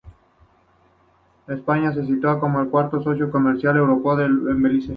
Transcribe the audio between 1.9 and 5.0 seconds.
se sitúa como cuarto socio comercial europeo en Belice.